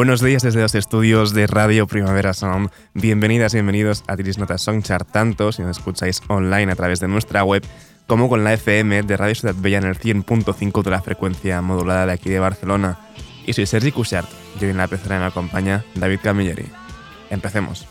[0.00, 2.70] Buenos días desde los estudios de Radio Primavera Sound.
[2.94, 7.06] Bienvenidas y bienvenidos a Tiris Notas Songchart, tanto si nos escucháis online a través de
[7.06, 7.62] nuestra web
[8.06, 12.06] como con la FM de Radio Ciudad Bella en el 100.5 de la frecuencia modulada
[12.06, 12.98] de aquí de Barcelona.
[13.44, 16.64] Y soy Sergi Cushart y hoy en la pecera me acompaña David Camilleri.
[17.28, 17.86] Empecemos.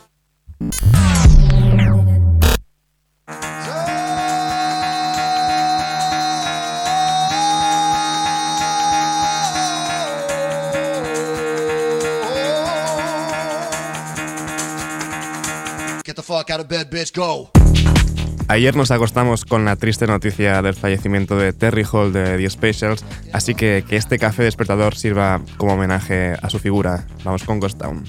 [18.48, 23.06] Ayer nos acostamos con la triste noticia del fallecimiento de Terry Hall de The Specials,
[23.32, 27.06] así que que este café despertador sirva como homenaje a su figura.
[27.24, 28.04] Vamos con Ghost Town.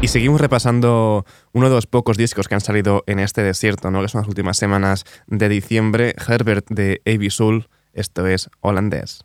[0.00, 4.02] Y seguimos repasando uno de los pocos discos que han salido en este desierto, ¿no?
[4.02, 6.14] que son las últimas semanas de diciembre.
[6.26, 7.30] Herbert de A.B.
[7.30, 9.24] Soul, esto es holandés.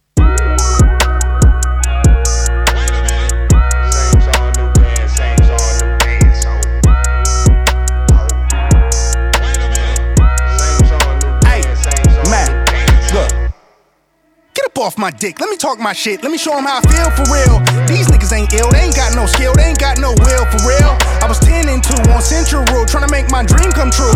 [14.78, 15.40] Off my dick.
[15.40, 16.22] Let me talk my shit.
[16.24, 17.60] Let me show them how I feel for real.
[17.88, 18.70] These niggas ain't ill.
[18.72, 19.54] They ain't got no skill.
[19.56, 20.94] They ain't got no will for real.
[21.22, 24.14] I was 10 and 2 on Central Road trying to make my dream come true.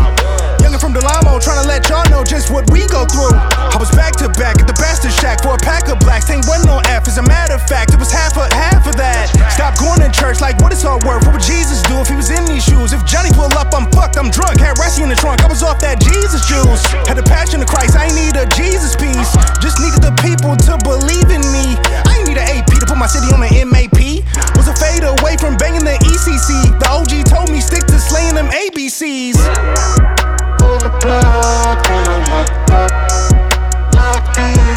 [0.72, 0.94] Younger from
[1.42, 3.34] trying to let y'all know just what we go through.
[3.34, 6.30] I was back to back at the Bastard Shack for a pack of blacks.
[6.30, 7.12] Ain't one no F.
[7.12, 9.28] As a matter of fact, it was half of half of that.
[9.52, 11.26] Stop going to church like what it's all worth.
[11.28, 12.94] What would Jesus do if he was in these shoes?
[12.94, 14.16] If Johnny pull up, I'm fucked.
[14.16, 14.64] I'm drunk.
[14.64, 15.44] Had Rassi in the trunk.
[15.44, 16.88] I was off that Jesus juice.
[17.10, 17.98] Had the passion of Christ.
[17.98, 19.34] I ain't need a Jesus piece.
[19.60, 21.76] Just needed the people to believe in me.
[22.06, 24.24] I ain't need an AP to put my city on the MAP.
[24.56, 26.80] Was a fade away from banging the ECC.
[26.80, 30.21] The OG told me stick to slaying them ABCs.
[30.82, 32.90] The plug, pull the lock up.
[33.94, 34.71] Locked in,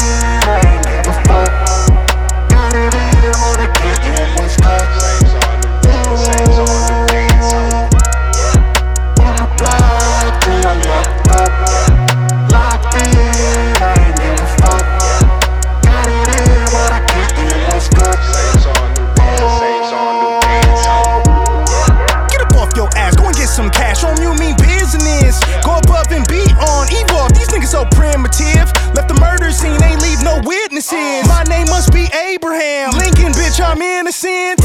[29.55, 31.27] scene, ain't leave no witnesses.
[31.27, 32.91] My name must be Abraham.
[32.91, 34.59] Lincoln, bitch, I'm innocent.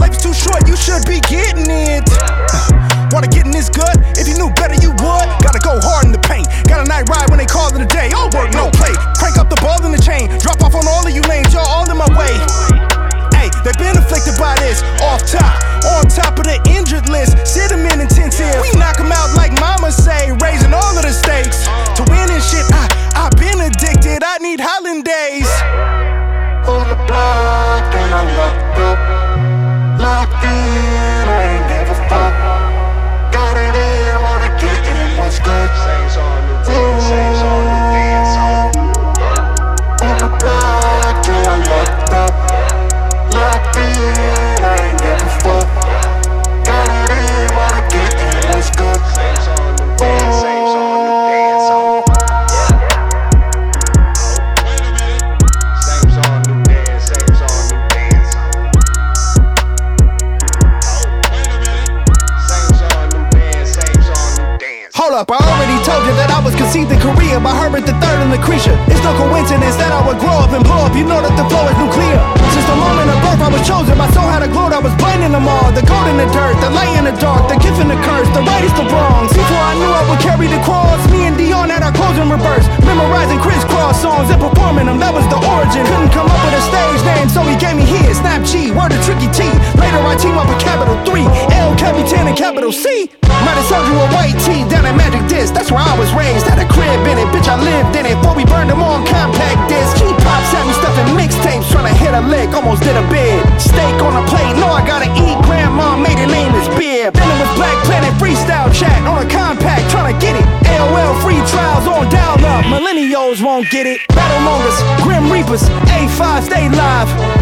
[0.00, 2.04] Life is too short, you should be getting it.
[3.12, 3.96] Wanna get in this gut?
[4.18, 5.19] If you knew better, you would.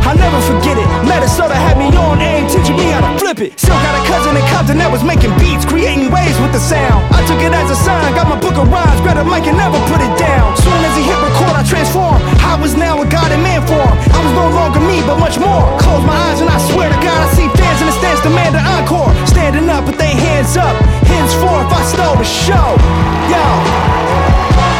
[0.09, 0.89] I'll never forget it.
[1.05, 3.61] Minnesota had me on aim, teaching me how to flip it.
[3.61, 7.05] Still got a cousin in Compton that was making beats, creating waves with the sound.
[7.13, 9.61] I took it as a sign, got my book of rhymes, grabbed a mic and
[9.61, 10.57] never put it down.
[10.65, 12.25] Soon as he hit record, I transformed.
[12.41, 13.85] I was now a god in man form.
[13.85, 15.69] I was no longer me, but much more.
[15.77, 18.57] Close my eyes and I swear to God, I see fans in the stands demand
[18.57, 19.13] an encore.
[19.29, 20.73] Standing up with their hands up.
[21.05, 22.81] Henceforth, I stole the show.
[23.29, 23.45] Yo.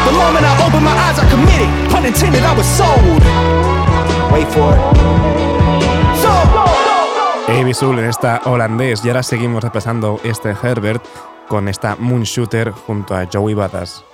[0.09, 1.69] The moment I opened my eyes, I committed.
[1.93, 3.78] Pun intended, I was sold.
[4.33, 4.77] Wait for
[7.81, 9.05] en esta holandés.
[9.05, 11.03] Y ahora seguimos repasando este Herbert
[11.49, 14.08] con esta Moonshooter junto a Joey Badass.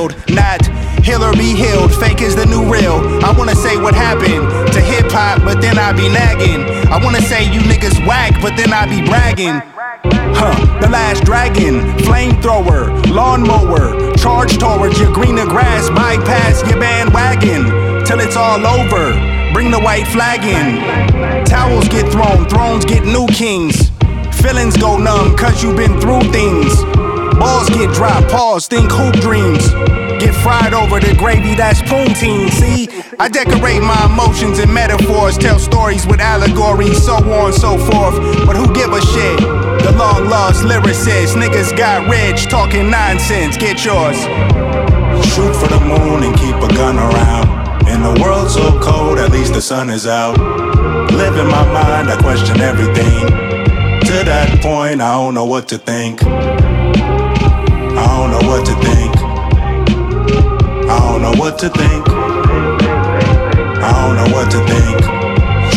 [0.00, 0.64] killed, not
[1.04, 1.92] heal or be healed.
[1.94, 3.00] Fake is the new real.
[3.24, 6.62] I wanna say what happened to hip hop, but then I be nagging.
[6.88, 9.60] I wanna say you niggas whack, but then I be bragging.
[10.40, 18.20] Huh, the last dragon, flamethrower, lawnmower, charge towards your greener grass, bypass your bandwagon, till
[18.20, 19.12] it's all over.
[19.52, 21.44] Bring the white flag in.
[21.44, 23.90] Towels get thrown, thrones get new kings.
[24.40, 27.09] Feelings go numb, cause you've been through things.
[27.40, 29.70] Balls get dropped, pause, think hoop dreams.
[30.20, 32.50] Get fried over the gravy, that's poutine.
[32.50, 32.86] See,
[33.18, 38.20] I decorate my emotions and metaphors, tell stories with allegories, so on and so forth.
[38.44, 39.40] But who give a shit?
[39.40, 43.56] The long lost lyricist, niggas got rich, talking nonsense.
[43.56, 44.20] Get yours.
[45.32, 47.88] Shoot for the moon and keep a gun around.
[47.88, 50.38] In a world so cold, at least the sun is out.
[51.12, 53.26] Live in my mind, I question everything.
[54.04, 56.20] To that point, I don't know what to think.
[58.00, 59.14] I don't know what to think.
[60.88, 62.08] I don't know what to think.
[63.82, 65.00] I don't know what to think.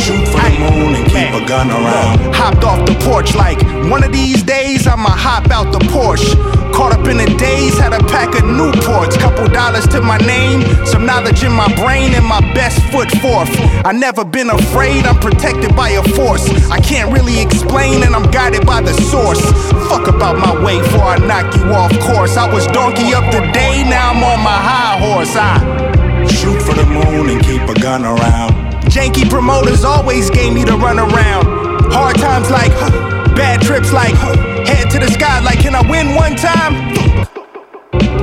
[0.03, 2.33] Shoot for the moon and keep a gun around.
[2.33, 3.59] Hopped off the porch like
[3.89, 6.35] one of these days I'ma hop out the Porsche.
[6.73, 10.63] Caught up in the days, had a pack of Newports, couple dollars to my name,
[10.85, 13.49] some knowledge in my brain, and my best foot forth.
[13.85, 16.49] I never been afraid, I'm protected by a force.
[16.71, 19.41] I can't really explain, and I'm guided by the source.
[19.87, 22.37] Fuck about my way before I knock you off course.
[22.37, 25.35] I was donkey up the day, now I'm on my high horse.
[25.35, 25.61] I
[26.25, 28.53] shoot for the moon and keep a gun around.
[28.89, 31.45] Janky promoters always gave me the run around.
[31.91, 33.02] Hard times like, huh,
[33.35, 34.15] bad trips like,
[34.67, 36.73] head to the sky like, can I win one time?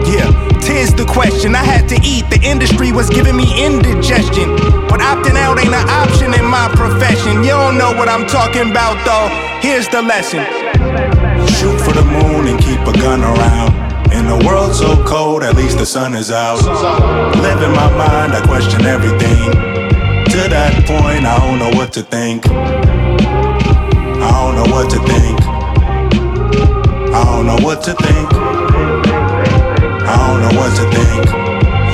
[0.07, 1.55] Yeah, tis the question.
[1.55, 2.29] I had to eat.
[2.31, 4.57] The industry was giving me indigestion.
[4.89, 7.45] But opting out ain't an option in my profession.
[7.45, 9.29] You don't know what I'm talking about though.
[9.61, 10.43] Here's the lesson.
[11.47, 13.71] Shoot for the moon and keep a gun around.
[14.13, 16.59] In a world so cold, at least the sun is out.
[17.37, 19.53] Live in my mind, I question everything.
[20.31, 22.45] To that point, I don't know what to think.
[24.31, 25.39] I don't know what to think.
[27.13, 28.29] I don't know what to think.
[30.07, 31.27] I don't know what to think.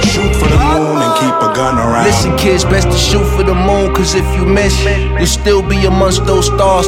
[0.04, 2.04] Shoot for the moon and keep a gun around.
[2.04, 4.76] Listen, kids, best to shoot for the moon, cause if you miss,
[5.18, 6.86] you'll still be amongst those stars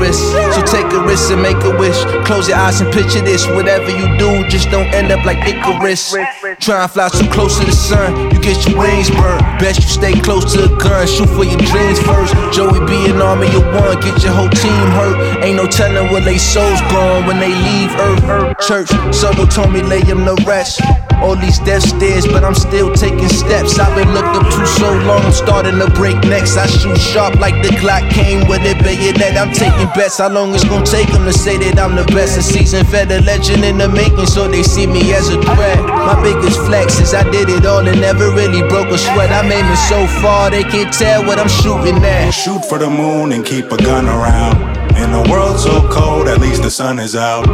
[0.00, 0.22] risk.
[0.54, 1.98] So take a risk and make a wish.
[2.26, 3.46] Close your eyes and picture this.
[3.46, 6.14] Whatever you do, just don't end up like Icarus.
[6.60, 9.40] Try and fly so close to the sun, you get your wings burned.
[9.58, 12.36] Best you stay close to the gun, shoot for your dreams first.
[12.52, 15.42] Joey be an army of one, get your whole team hurt.
[15.42, 18.60] Ain't no telling where they souls going when they leave Earth.
[18.68, 20.82] Church, Solo told me lay them to rest.
[21.24, 23.78] All these death stairs, but I'm still taking steps.
[23.78, 26.56] I've been looked up to so long, I'm starting to break necks.
[26.58, 29.36] I shoot sharp like the Glock came with a bayonet.
[29.36, 30.18] I'm taking bets.
[30.18, 32.36] How long it's gonna take them to say that I'm the best?
[32.36, 35.80] A season fed a legend in the making, so they see me as a threat.
[35.84, 39.30] My biggest flex is I did it all and never really broke a sweat.
[39.30, 42.30] I'm aiming so far, they can't tell what I'm shooting at.
[42.30, 44.56] Shoot for the moon and keep a gun around.
[44.96, 47.46] In a world so cold, at least the sun is out.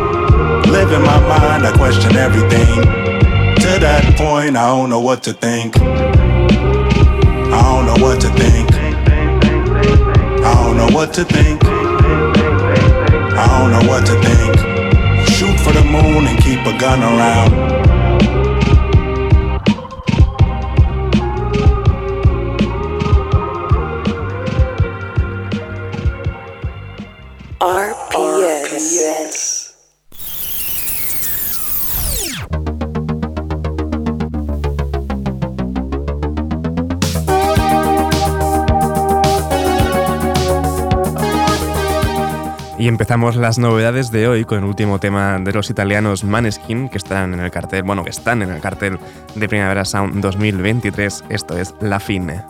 [0.67, 3.07] Live in my mind, I question everything
[3.67, 5.77] to that point, I don't know what to think.
[5.77, 8.71] I don't know what to think.
[10.45, 11.65] I don't know what to think.
[11.65, 14.57] I don't know what to think.
[15.29, 17.96] Shoot for the moon and keep a gun around.
[42.79, 46.99] Y empezamos las novedades de hoy con el último tema de los italianos Maneskin, que
[46.99, 48.99] están en el cartel, bueno, que están en el cartel
[49.35, 51.25] de Primavera Sound 2023.
[51.31, 52.45] Esto es La Fine.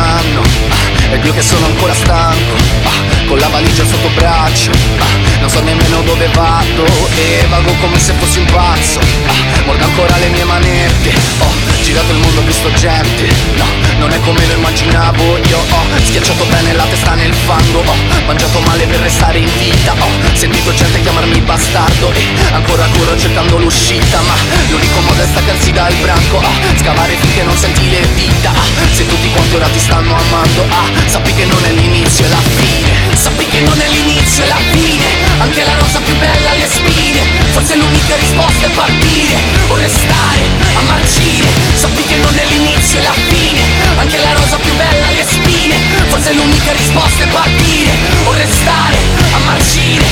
[0.00, 0.42] Anno.
[0.68, 2.54] Ah, ed che sono ancora stanco
[2.84, 6.84] ah, con la valigia sotto braccio ah, non so nemmeno dove vado
[7.16, 12.12] e vago come se fossi un pazzo ah, mordo ancora le mie manette ho girato
[12.12, 13.26] il mondo visto gente
[13.56, 13.64] no
[13.98, 17.94] non è come lo immaginavo io ho schiacciato bene la testa nel fango ho
[18.26, 23.56] mangiato male per restare in vita ho sentito gente chiamarmi bastardo e ancora corro cercando
[23.58, 24.34] l'uscita ma
[24.68, 29.06] l'unico modo è staccarsi dal branco ah, scavare finché non senti le dita ah, se
[29.06, 33.16] tutti quanti ora ti stanno amando ah, sappi che non è l'inizio e la fine.
[33.16, 35.04] Sappi che non è l'inizio e la fine.
[35.38, 37.20] Anche la rosa più bella le spine.
[37.52, 39.36] Forse l'unica risposta è partire.
[39.68, 40.42] O restare
[40.74, 41.48] a marcire.
[41.74, 43.60] Sappi che non è l'inizio e la fine.
[43.96, 47.90] Anche la rosa più bella le spine fine Forse l'unica risposta è partire.
[48.24, 48.96] O restare
[49.32, 50.04] a marcire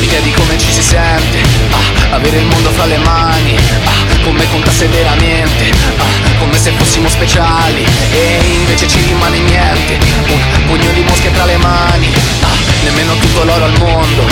[0.00, 1.42] L'idea ah, di come ci si sente.
[1.70, 3.56] Ah, Avere il mondo fra le mani.
[3.84, 5.70] Ah, Come contasse veramente.
[5.98, 7.84] Ah, Come se fossimo speciali.
[8.12, 9.98] E invece ci rimane niente.
[10.28, 12.08] Un pugno di mosche tra le mani.
[12.42, 14.24] Ah, Nemmeno tutto l'oro al mondo.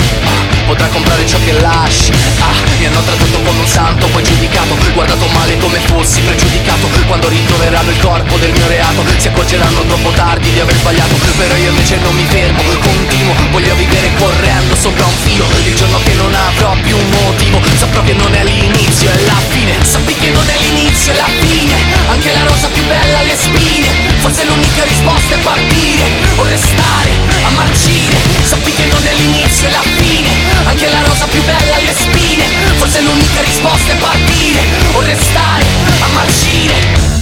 [0.65, 2.11] Potrà comprare ciò che lasci.
[2.39, 6.89] Ah, mi hanno trattato come un santo Poi giudicato, guardato male come fossi pregiudicato.
[7.05, 11.13] Quando ritroveranno il corpo del mio reato Si accorgeranno troppo tardi di aver sbagliato.
[11.37, 13.35] Però io invece non mi fermo, continuo.
[13.51, 15.45] Voglio vivere correndo sopra un filo.
[15.63, 19.39] Il giorno che non avrò più un motivo Saprò che non è l'inizio, è la
[19.49, 19.77] fine.
[19.83, 21.75] Sappi che non è l'inizio, è la fine.
[22.09, 26.03] Anche la rosa più bella ha le spine Forse l'unica risposta è partire.
[26.37, 27.11] O restare
[27.43, 30.29] a marcire Sappi che non è l'inizio, è la fine.
[30.65, 32.45] Anche la rosa più bella ha le spine.
[32.77, 34.61] Forse l'unica risposta è partire.
[34.93, 35.65] O restare
[35.99, 37.17] a marcire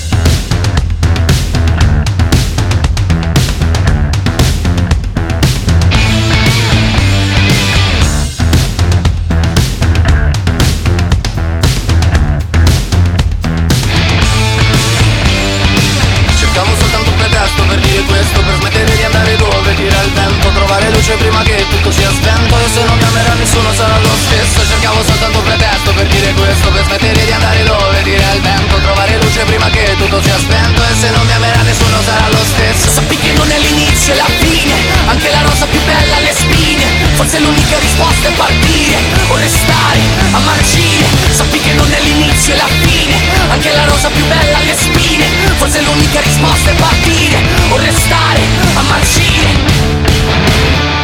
[26.26, 28.02] dire questo Per smettere di andare dove?
[28.02, 30.82] Dire al vento Trovare luce prima che tutto sia spento.
[30.82, 32.90] E se non mi amerà nessuno sarà lo stesso.
[32.90, 34.74] Sappi che non è l'inizio e la fine.
[35.06, 36.84] Anche la rosa più bella ha le spine.
[37.16, 38.98] Forse l'unica risposta è partire.
[39.28, 40.00] O restare
[40.32, 43.16] a marcire Sappi che non è l'inizio e la fine.
[43.50, 45.26] Anche la rosa più bella ha le spine.
[45.58, 47.38] Forse l'unica risposta è partire.
[47.70, 48.42] O restare
[48.74, 50.95] a marcire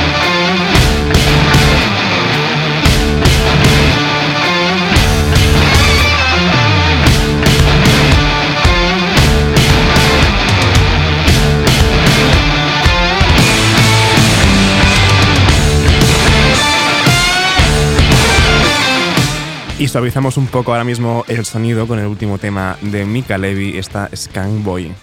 [19.81, 23.79] Y suavizamos un poco ahora mismo el sonido con el último tema de Mika Levy,
[23.79, 24.93] esta Scan Boy.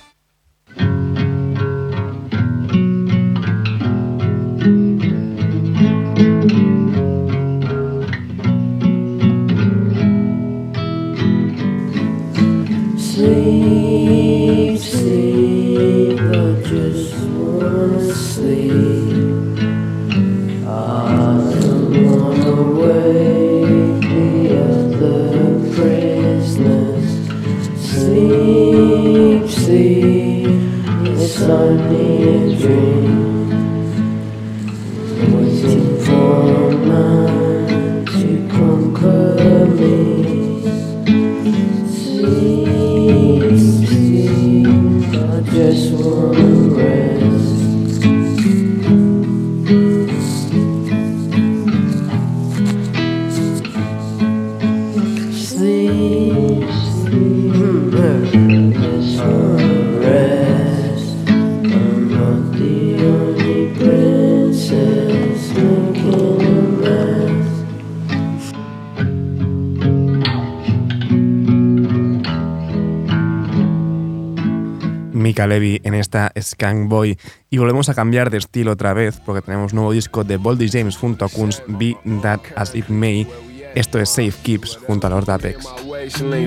[75.49, 77.19] Levi en esta Skank Boy.
[77.51, 80.97] Y volvemos a cambiar de estilo otra vez porque tenemos nuevo disco de Boldy James
[80.97, 83.27] junto a Kunz, Be That As It May.
[83.75, 85.67] Esto es Safe Keeps junto a Lord Apex.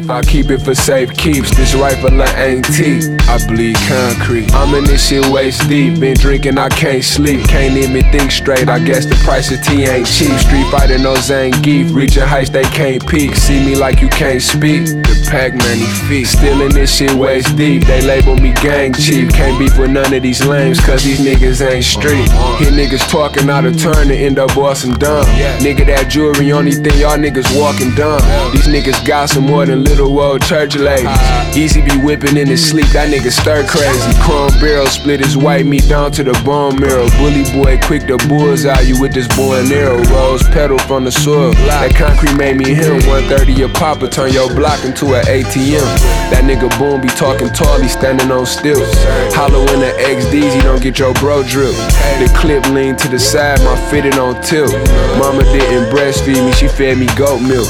[0.10, 1.56] I keep it for safe keeps.
[1.56, 3.10] This rifle ain't teeth.
[3.28, 4.52] I bleed concrete.
[4.54, 6.00] I'm in this shit waist deep.
[6.00, 7.48] Been drinking, I can't sleep.
[7.48, 8.70] Can't even think straight.
[8.70, 10.32] I guess the price of tea ain't cheap.
[10.40, 11.94] Street fighter, no Zangief.
[11.94, 13.36] Reaching heights they can't peak.
[13.36, 14.86] See me like you can't speak.
[14.86, 16.28] The pack many feet.
[16.28, 17.86] Still in this shit waist deep.
[17.86, 19.32] They label me gang chief.
[19.32, 22.30] Can't beef with none of these lames, cause these niggas ain't street.
[22.60, 25.26] Hear niggas talking out of turn and end up bossing dumb.
[25.60, 28.22] Nigga, that jewelry, only thing y'all niggas walking dumb.
[28.52, 31.18] These niggas got some more than little old church ladies.
[31.56, 34.14] Easy be whipping in his sleep, that nigga stir crazy.
[34.22, 37.10] Chrome barrel split his white meat down to the bone marrow.
[37.18, 40.02] Bully boy, quick to bullseye you with this boy and arrow.
[40.14, 41.52] Rose pedal from the soil.
[41.68, 43.02] That concrete made me him.
[43.08, 45.84] 130 a papa, turn your block into an ATM.
[46.32, 48.96] That nigga boom be talking tall, he standing on stilts.
[49.36, 51.76] Hollow in the XDs, he don't get your bro drip.
[52.20, 54.72] The clip lean to the side, my fitted on tilt.
[55.20, 57.70] Mama didn't breastfeed me, she fed me goat milk.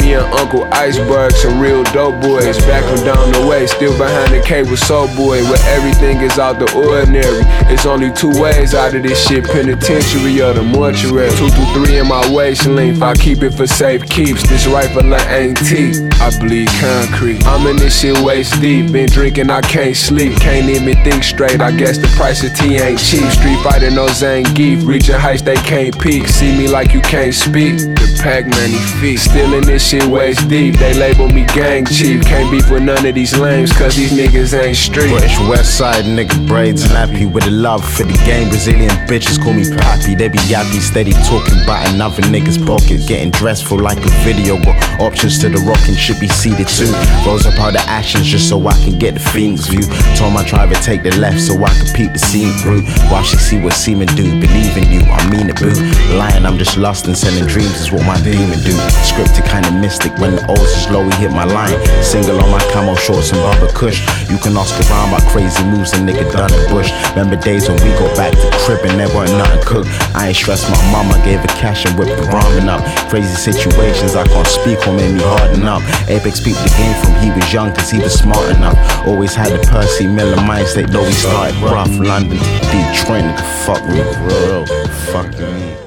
[0.00, 2.58] Me and Uncle Iceberg, some real dope boys.
[2.66, 6.58] Back from down the way, still behind the cable, so boy, where everything is out
[6.58, 7.42] the ordinary.
[7.72, 11.30] It's only two ways out of this shit penitentiary or the mortuary.
[11.36, 14.42] Two through three in my waist length, I keep it for safe keeps.
[14.48, 17.44] This rifle ain't teeth, I bleed concrete.
[17.46, 20.40] I'm in this shit waist deep, been drinking, I can't sleep.
[20.40, 23.24] Can't even think straight, I guess the price of tea ain't cheap.
[23.30, 26.26] Street fighter, no Zangief, reaching heights they can't peak.
[26.28, 29.18] See me like you can't speak, the Pac Man many feet.
[29.18, 32.24] Still in this shit waist deep, they label me gang chief.
[32.24, 35.10] Can't beef with none of these lames, cause these niggas ain't street.
[35.10, 38.48] British West Side nigga braids nappy with a love for the game.
[38.48, 40.14] Brazilian bitches call me Pappy.
[40.14, 43.06] They be yappy, steady talking about another nigga's pocket.
[43.06, 46.92] Getting dressed for like a video, but options to the rockin' should be seated too.
[47.26, 49.84] Rolls up all the actions just so I can get the fiend's view.
[50.16, 52.82] Told my driver take the left so I can peep the scene through.
[53.10, 55.72] While she see what semen do, believe in you, I mean it boo.
[56.16, 58.74] Lying, I'm just lost and selling dreams is what my demon do.
[59.02, 60.86] Scripted kinda mystic when the O's is
[61.18, 61.76] hit my line.
[62.02, 64.00] Single on my camo shorts and rubber cush.
[64.30, 66.90] You can ask around about crazy moves a nigga done in bush.
[67.10, 69.90] Remember days when we go back to crib and there wasn't nothing cooked.
[70.14, 72.82] I ain't stressed my mama, gave her cash and whipped the ramen up.
[73.10, 75.82] Crazy situations I can't speak on made me harden up.
[76.08, 78.78] Apex peeped the game from he was young cause he was smart enough.
[79.06, 81.92] Always had the Percy Miller mindset though he started rough.
[81.98, 82.38] London,
[82.70, 84.64] Detroit, nigga, fuck me, bro.
[85.12, 85.81] Fuck me.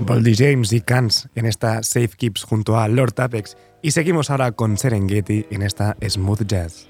[0.00, 3.56] Boldy James y Cans en esta Safe Keeps junto a Lord Apex.
[3.82, 6.86] Y seguimos ahora con Serengeti en esta Smooth Jazz.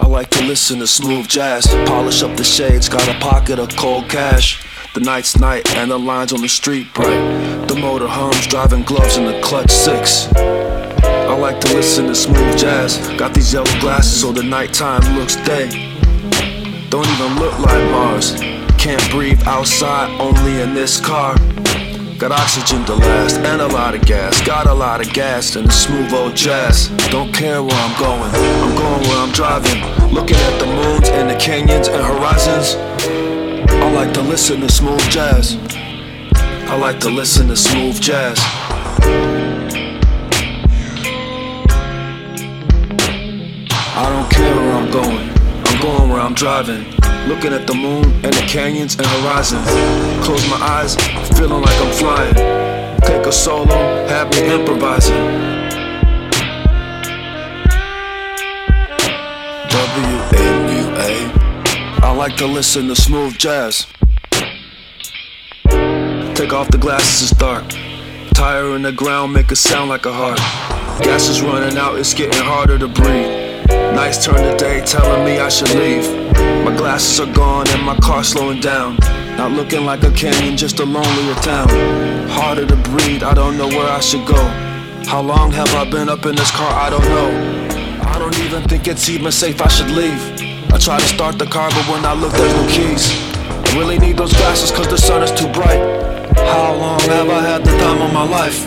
[0.00, 3.68] I like to listen to smooth jazz, polish up the shades, got a pocket of
[3.76, 4.58] cold cash.
[4.94, 7.68] The night's night and the lines on the street bright.
[7.68, 10.28] The motor hums, driving gloves in the clutch six.
[11.38, 12.98] I like to listen to smooth jazz.
[13.16, 15.68] Got these yellow glasses so the nighttime looks day.
[16.90, 18.32] Don't even look like Mars.
[18.76, 21.36] Can't breathe outside, only in this car.
[22.18, 24.44] Got oxygen to last and a lot of gas.
[24.44, 26.88] Got a lot of gas in the smooth old jazz.
[27.12, 29.80] Don't care where I'm going, I'm going where I'm driving.
[30.12, 32.74] Looking at the moons and the canyons and horizons.
[33.70, 35.56] I like to listen to smooth jazz.
[36.34, 39.37] I like to listen to smooth jazz.
[43.98, 45.28] I don't care where I'm going,
[45.66, 46.84] I'm going where I'm driving.
[47.26, 49.66] Looking at the moon and the canyons and horizons.
[50.24, 50.94] Close my eyes,
[51.36, 52.34] feeling like I'm flying.
[53.00, 53.74] Take a solo,
[54.06, 55.16] have me improvising.
[59.66, 61.32] WNUA.
[62.00, 63.88] I like to listen to smooth jazz.
[66.36, 67.64] Take off the glasses, it's dark.
[68.32, 70.38] Tire in the ground, make it sound like a heart.
[71.02, 73.47] Gas is running out, it's getting harder to breathe.
[73.94, 76.04] Nights turn to day, telling me I should leave.
[76.64, 78.96] My glasses are gone and my car slowing down.
[79.36, 81.68] Not looking like a canyon, just a lonelier town.
[82.28, 84.42] Harder to breathe, I don't know where I should go.
[85.06, 86.70] How long have I been up in this car?
[86.72, 87.30] I don't know.
[88.02, 90.20] I don't even think it's even safe, I should leave.
[90.72, 93.10] I try to start the car, but when I look, there's no keys.
[93.48, 95.80] I really need those glasses, cause the sun is too bright.
[96.36, 98.66] How long have I had the time of my life?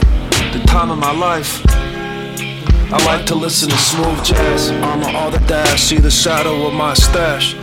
[0.53, 1.80] The time of my life.
[2.93, 4.69] I like to listen to smooth jazz.
[4.69, 7.56] I'm all the dash, see the shadow of my stash.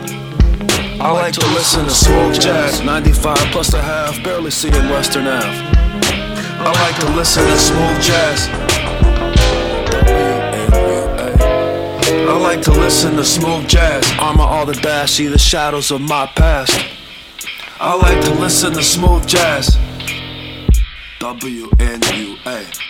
[0.99, 2.83] I like to listen to smooth jazz.
[2.83, 5.47] 95 plus a half, barely seeing Western Ave.
[6.61, 8.49] I like to listen to smooth jazz.
[12.27, 14.11] I like to listen to smooth jazz.
[14.19, 16.73] Armor all the dash, see the shadows of my past.
[17.79, 19.77] I like to listen to smooth jazz.
[21.21, 22.88] WNUA.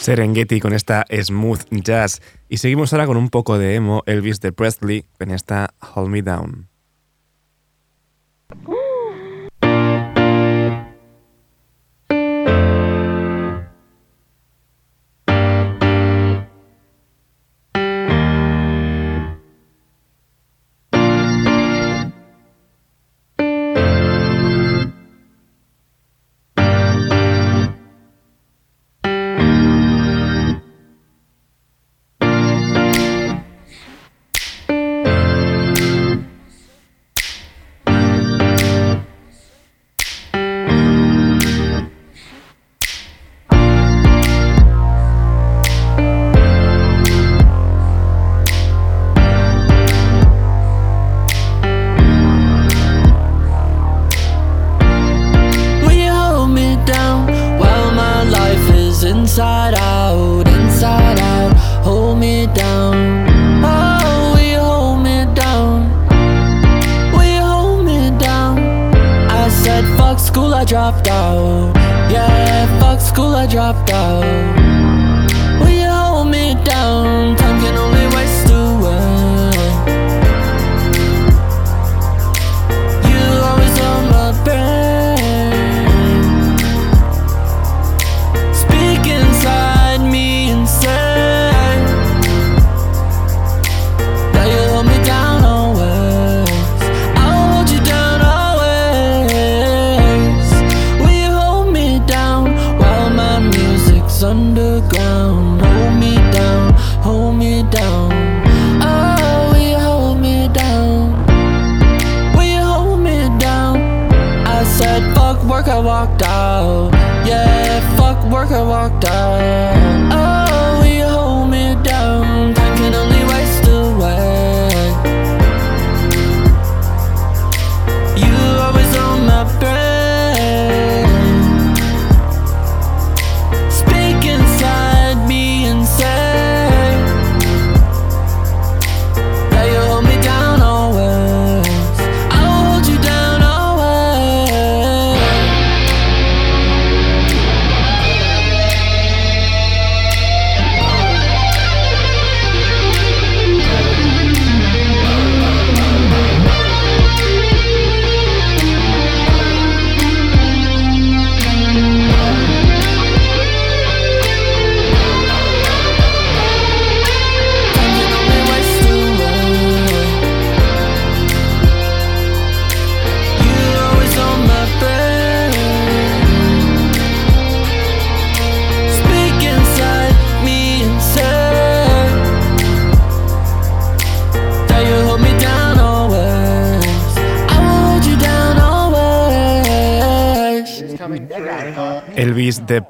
[0.00, 2.22] Serengeti con esta smooth jazz.
[2.48, 6.22] Y seguimos ahora con un poco de emo, Elvis de Presley, en esta Hold Me
[6.22, 6.68] Down.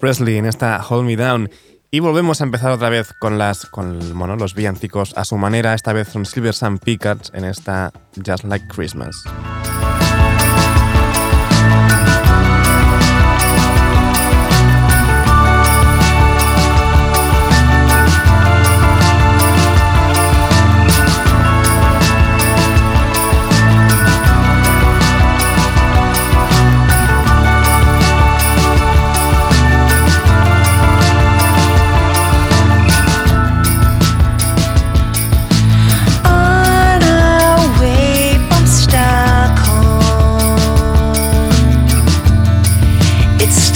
[0.00, 1.50] Presley en esta Hold Me Down.
[1.92, 5.74] Y volvemos a empezar otra vez con, las, con bueno, los villancicos a su manera,
[5.74, 7.92] esta vez son Silver Sun Pickers en esta
[8.24, 9.24] Just Like Christmas.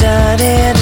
[0.05, 0.74] done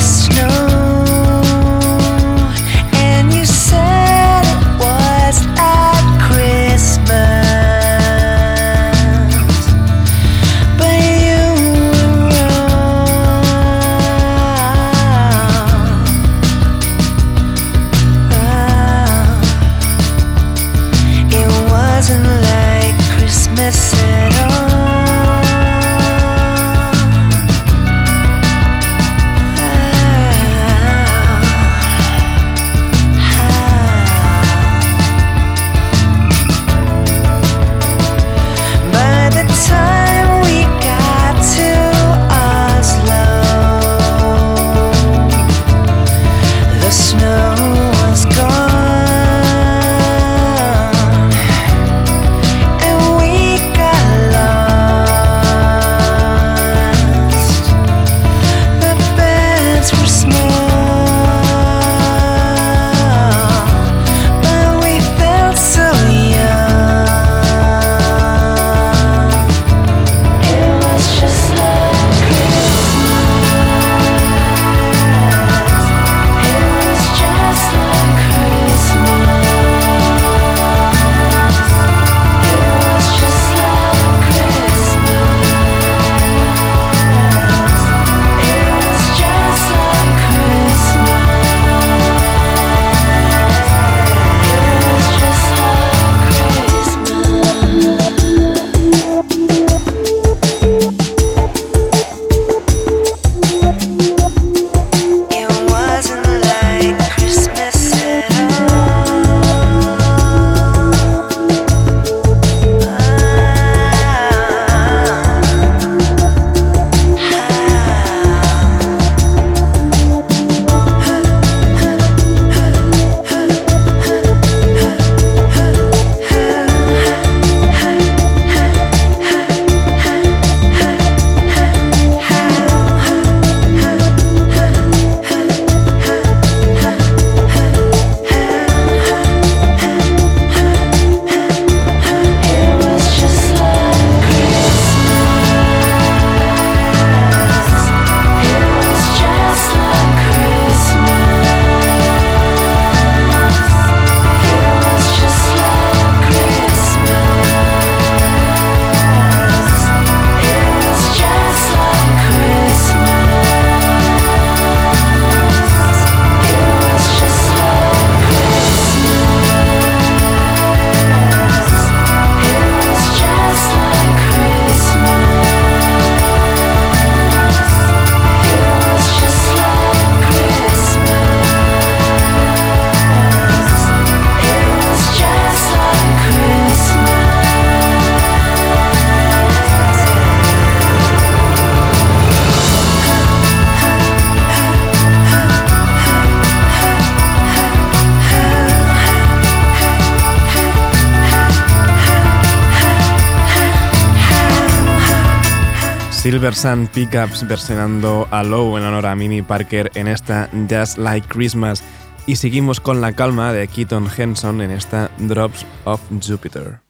[206.51, 211.85] Silver Pickups versionando a Low en honor a Minnie Parker en esta Just Like Christmas.
[212.27, 216.81] Y seguimos con la calma de Keaton Henson en esta Drops of Jupiter.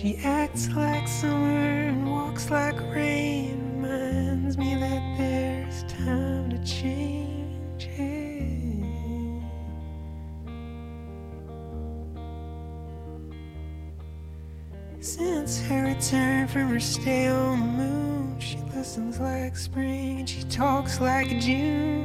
[0.00, 3.82] She acts like summer and walks like rain.
[3.82, 7.30] Reminds me that there's time to change.
[15.02, 20.42] Since her return from her stay on the moon, she listens like spring and she
[20.44, 21.99] talks like June.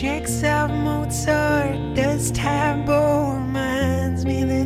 [0.00, 4.63] Checks out Mozart, does Tae Bo, reminds me that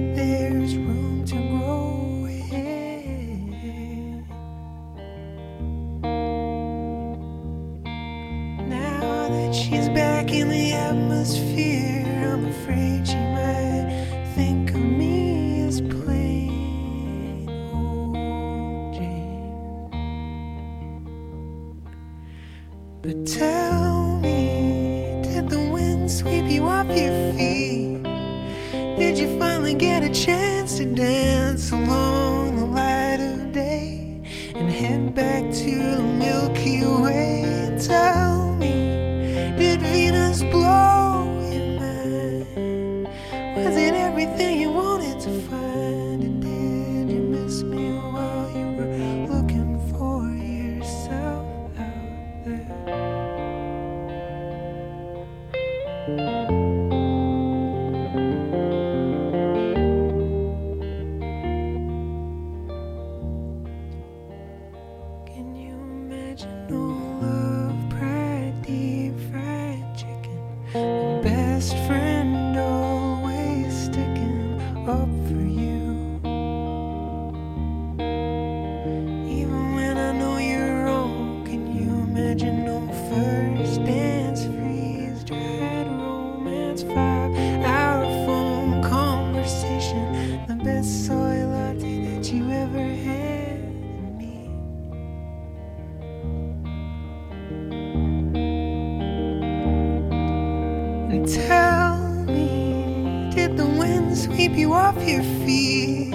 [105.44, 106.10] feet?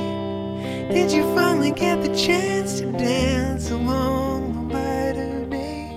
[0.91, 5.87] Did you finally get the chance to dance along the light of day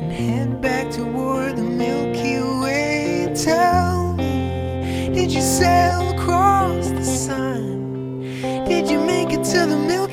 [0.00, 3.32] and head back toward the Milky Way?
[3.34, 8.40] Tell me, did you sail across the sun?
[8.66, 10.03] Did you make it to the Milky Way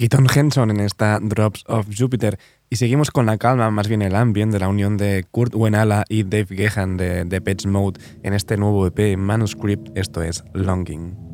[0.00, 2.38] Keaton Henson en esta Drops of Jupiter.
[2.70, 6.06] Y seguimos con la calma, más bien el ambient de la unión de Kurt Wenala
[6.08, 11.29] y Dave Gehan de Depeche Mode en este nuevo EP Manuscript, esto es Longing.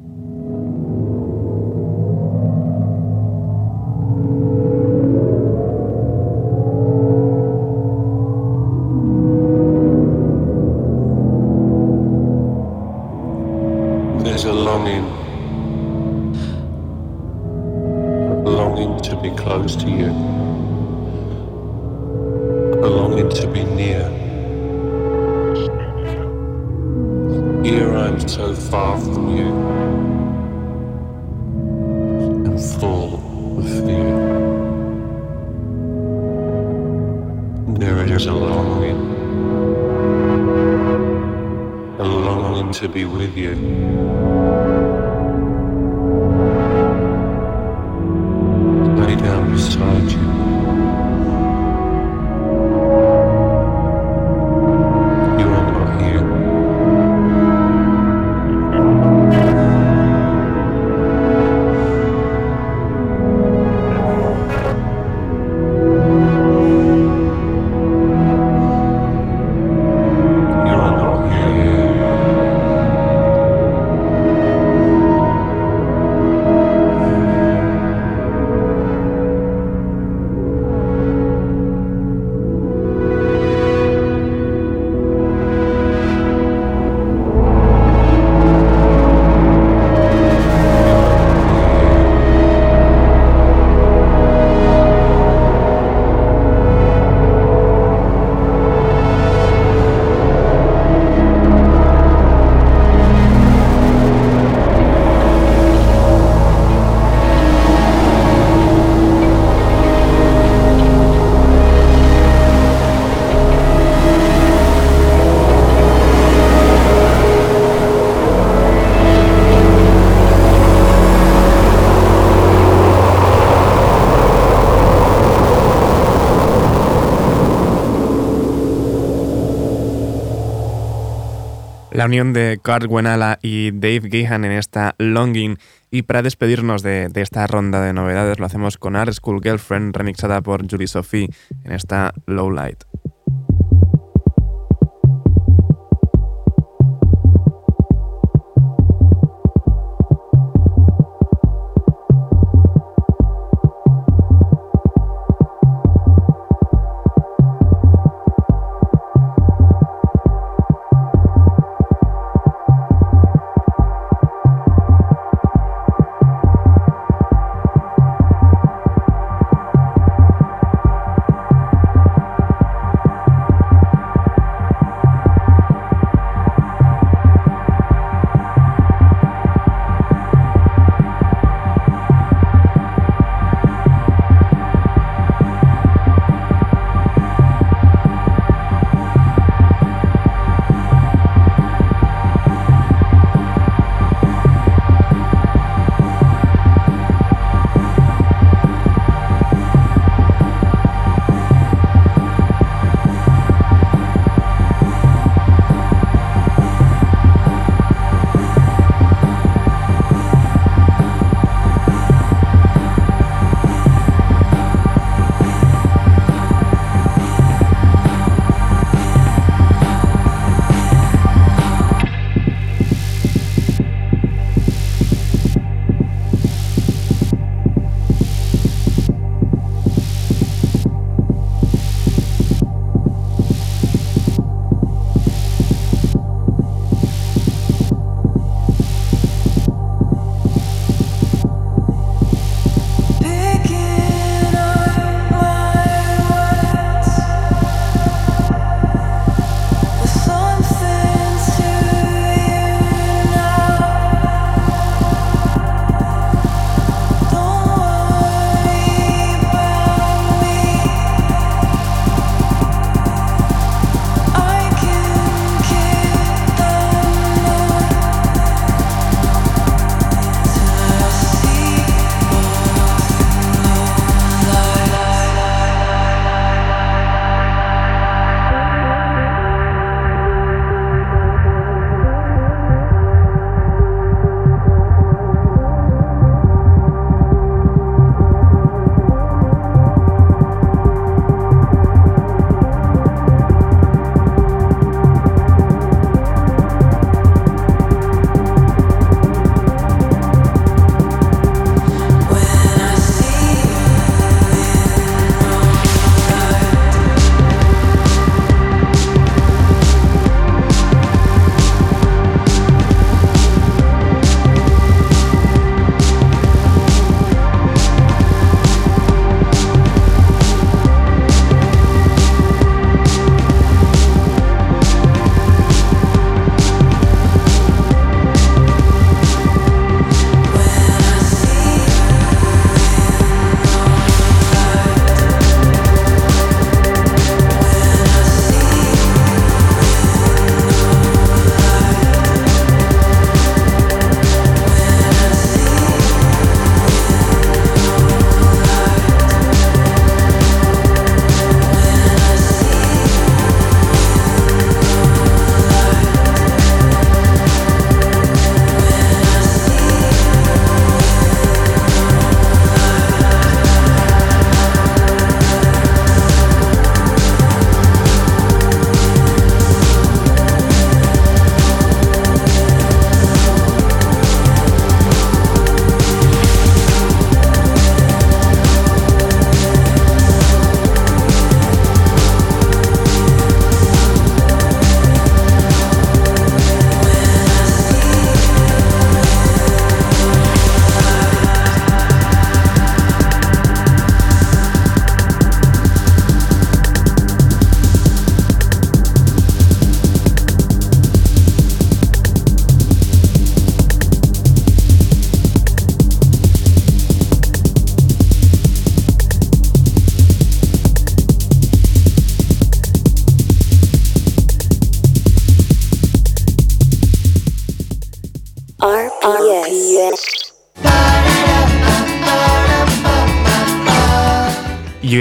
[132.07, 135.59] La unión de Kurt Wenala y Dave Gahan en esta Longing.
[135.91, 139.97] Y para despedirnos de, de esta ronda de novedades, lo hacemos con Art School Girlfriend,
[139.97, 141.29] remixada por Julie Sophie
[141.65, 142.85] en esta Low Light.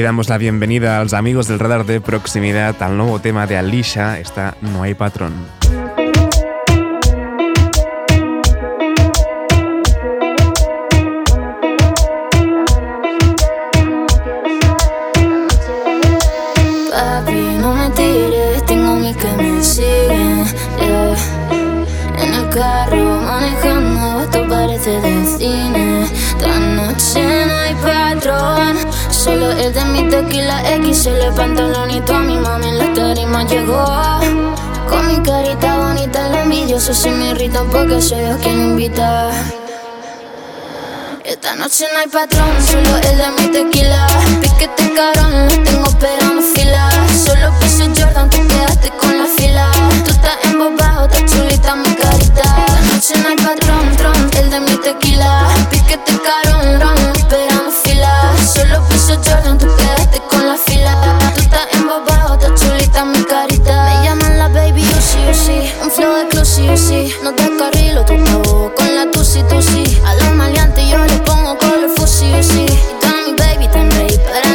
[0.05, 4.19] Damos la bienvenida a los amigos del radar de proximidad al nuevo tema de Alicia,
[4.19, 5.33] está No hay patrón.
[31.05, 33.85] X, el pantalonito a mi mami en la tarima llegó.
[34.89, 39.29] Con mi carita bonita, el envidioso se me irrita porque soy yo quien invita.
[41.23, 44.07] Esta noche no hay patrón, solo el de mi tequila.
[44.41, 46.89] Piquete carón, lo tengo esperando fila.
[47.25, 49.71] Solo piso Jordan, tú quedaste con la fila.
[50.05, 52.74] Tú estás embobado, estás chulita mi carita.
[52.95, 55.47] No hay patrón, tron, el de mi tequila.
[55.69, 58.33] Piquete carón, ron, esperando fila.
[58.53, 61.19] Solo piso Jordan, tú quedaste con la fila.
[61.35, 63.83] Tú estás embobado, estás chulita mi carita.
[63.83, 65.73] Me llaman la baby, yo sí, yo sí.
[65.83, 67.13] Un flow club, sí.
[67.21, 70.01] No te carrilo, tu pavo con la tusi, tusi.
[70.05, 72.65] A los maleantes yo les pongo color fusi, yo sí.
[72.65, 74.54] Y mi baby tan rey para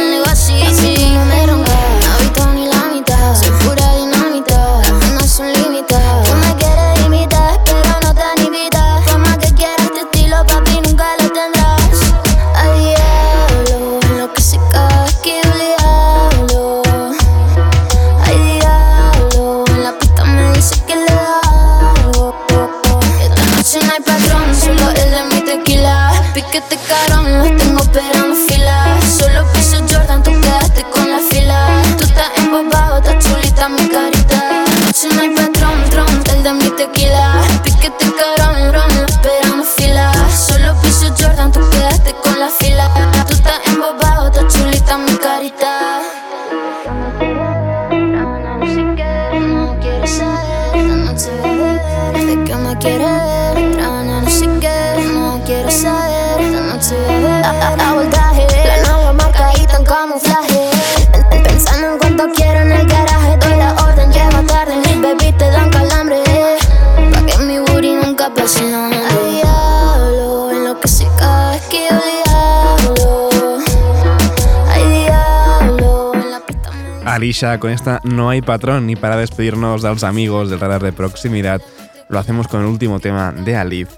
[77.41, 81.59] con esta no hay patrón y para despedirnos de los amigos del radar de proximidad,
[82.07, 83.89] lo hacemos con el último tema de Alif,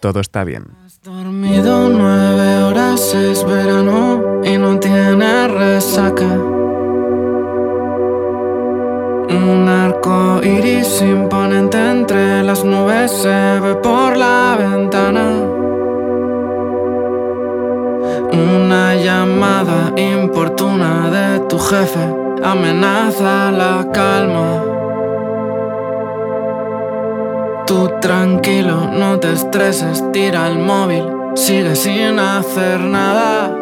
[0.00, 0.64] Todo está bien.
[1.04, 6.26] Dormido nueve horas, es verano y no tiene resaca.
[9.28, 15.30] Un arco iris imponente entre las nubes se ve por la ventana.
[18.32, 22.19] Una llamada importuna de tu jefe
[22.52, 24.62] amenaza la calma.
[27.66, 33.56] Tú tranquilo, no te estreses, tira el móvil, sigue sin hacer nada.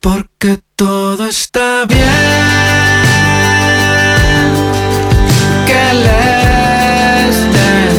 [0.00, 2.08] Porque todo está bien.
[5.68, 7.96] Que les den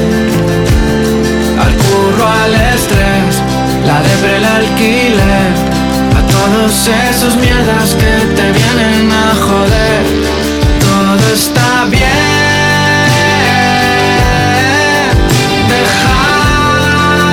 [1.64, 3.34] al curro, al estrés,
[3.86, 5.09] la depre, el alquiler,
[6.70, 10.06] todos esos mierdas que te vienen a joder.
[10.80, 12.02] Todo está bien.
[15.68, 16.18] Deja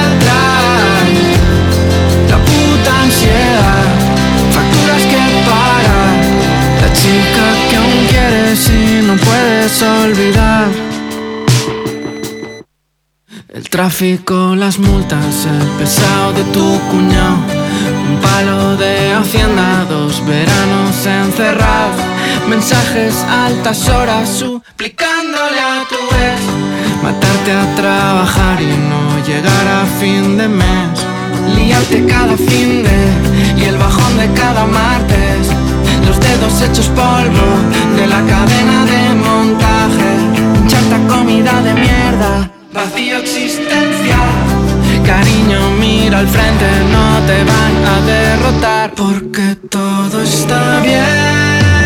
[0.07, 1.09] atrás
[2.31, 3.87] la puta ansiedad,
[4.57, 6.15] facturas que pagar,
[6.81, 10.69] la chica que aún quieres y no puedes olvidar.
[13.49, 21.07] El tráfico, las multas, el pesado de tu cuñado, un palo de hacienda, dos veranos
[21.07, 22.01] encerrados,
[22.49, 26.41] mensajes altas horas suplicándole a tu ex,
[27.03, 31.07] matarte a trabajar y no llegar a fin de mes,
[31.57, 35.49] liarte cada fin de y el bajón de cada martes,
[36.07, 37.49] los dedos hechos polvo
[37.97, 40.11] de la cadena de montaje,
[40.69, 44.76] chata comida de mierda, vacío existencial.
[45.07, 51.86] Cariño, mira al frente, no te van a derrotar porque todo está bien.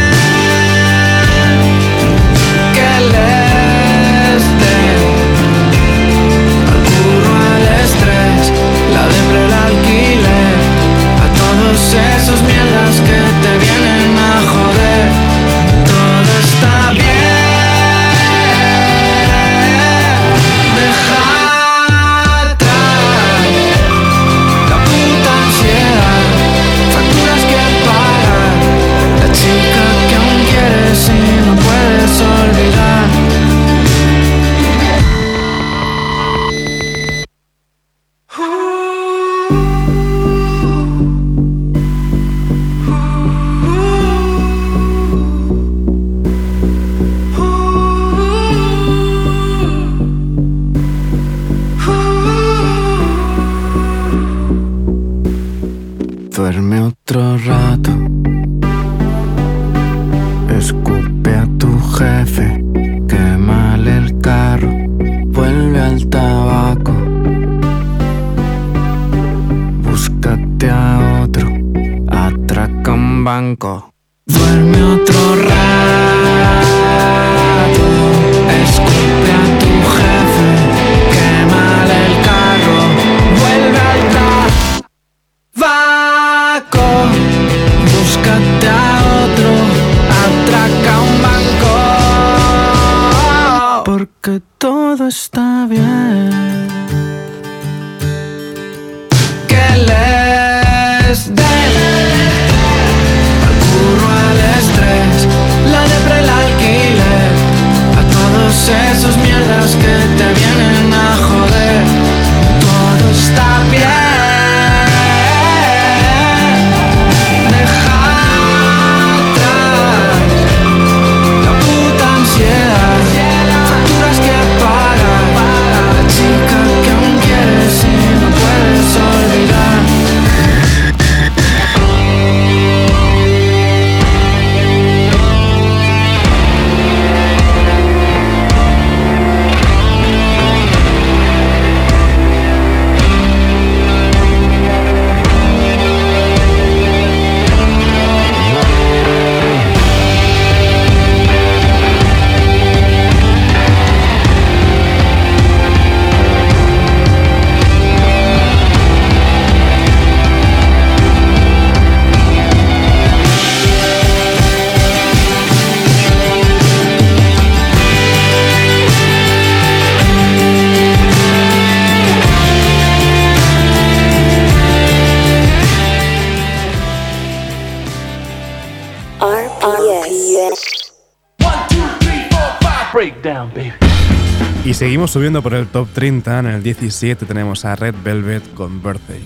[184.81, 186.39] Seguimos subiendo por el top 30.
[186.39, 189.23] En el 17 tenemos a Red Velvet con Birthday.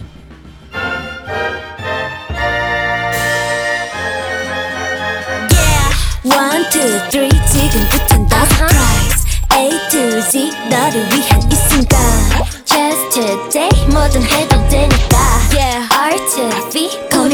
[6.25, 6.65] One,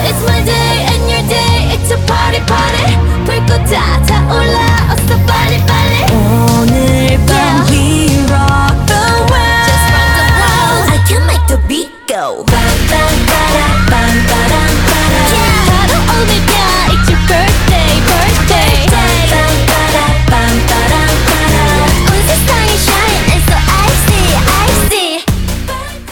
[0.05, 1.75] It's my day and your day.
[1.75, 2.97] It's a party party.
[3.25, 4.59] 불꽃 다 타올라
[4.93, 6.50] 어서 빨리 빨리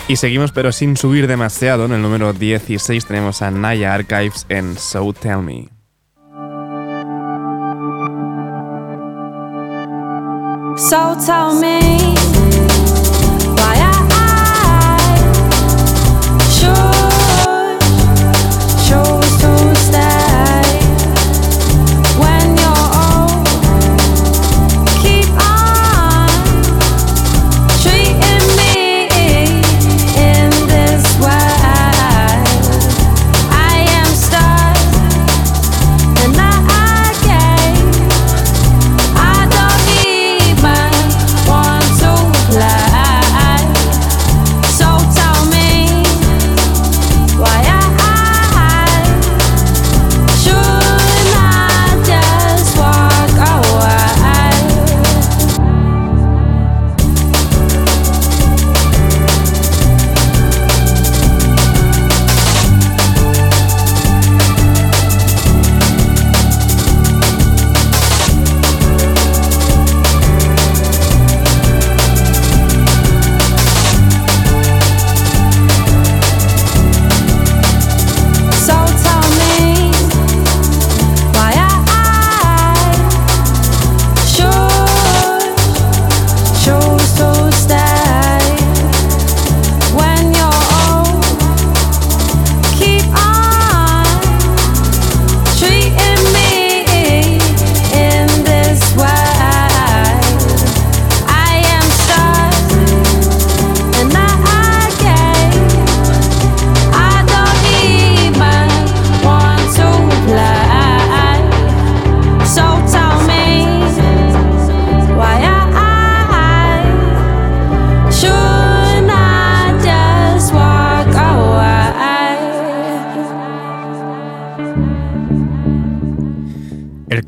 [0.09, 1.85] Y seguimos, pero sin subir demasiado.
[1.85, 5.69] En el número 16 tenemos a Naya Archives en So Tell Me.
[10.75, 12.18] So tell me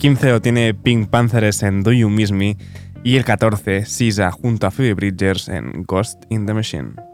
[0.02, 2.58] 15 lo tiene Pink Panthers en Do You Miss Me
[3.04, 7.11] y el 14 Sisa junto a Phoebe Bridgers en Ghost in the Machine.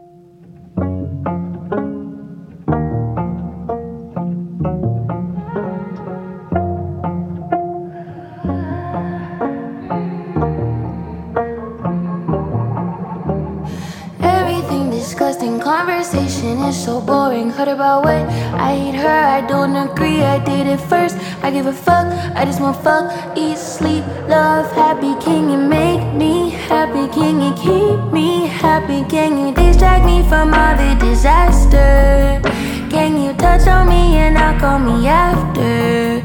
[19.38, 20.20] I don't agree.
[20.24, 22.06] I did it first, I give a fuck.
[22.34, 23.06] I just want fuck,
[23.38, 25.14] eat, sleep, love, happy.
[25.24, 27.06] Can you make me happy?
[27.14, 29.04] Can you keep me happy?
[29.08, 32.42] Can you distract me from all the disaster?
[32.90, 36.20] Can you touch on me and not call me after?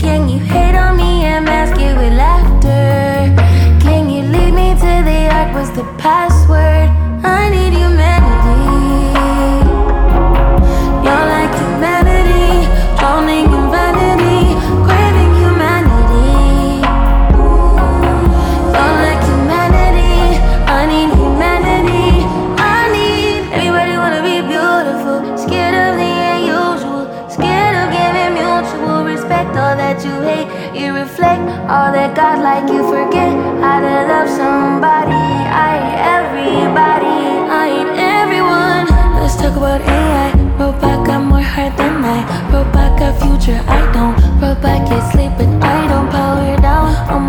[0.00, 3.28] Can you hate on me and mask it with laughter?
[3.84, 5.54] Can you lead me to the ark?
[5.54, 6.88] Was the password?
[7.22, 7.93] I need humanity.
[40.58, 42.73] Robot got more heart than I.
[43.24, 44.14] Future, I don't.
[44.40, 46.10] Robot can't sleep but I don't.
[46.10, 47.28] Power down, I'm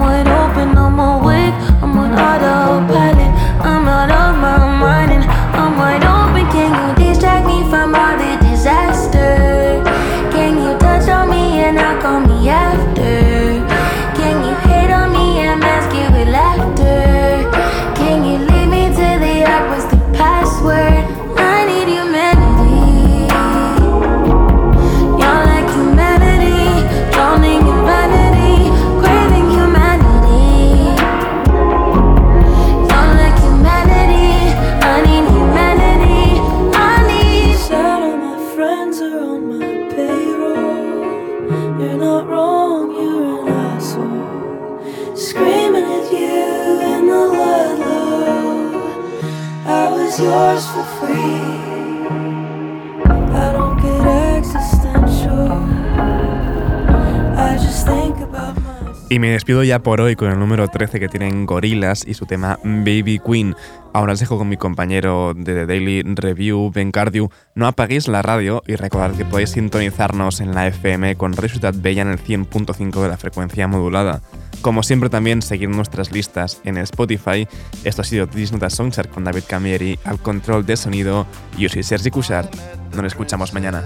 [59.15, 62.25] Y me despido ya por hoy con el número 13 que tienen Gorilas y su
[62.25, 63.55] tema Baby Queen.
[63.93, 67.29] Ahora os dejo con mi compañero de The Daily Review, Ben Cardew.
[67.53, 71.73] No apaguéis la radio y recordad que podéis sintonizarnos en la FM con Radio Ciudad
[71.73, 74.21] Bella en el 100.5 de la frecuencia modulada.
[74.61, 77.47] Como siempre también seguir nuestras listas en Spotify.
[77.85, 81.25] Esto ha sido Disnota Songchart con David Camieri al control de sonido.
[81.57, 82.53] Yo soy Sergi Cushart.
[82.93, 83.81] Nos escuchamos mañana.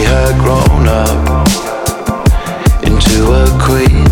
[0.00, 1.48] Had grown up
[2.82, 4.07] into a queen.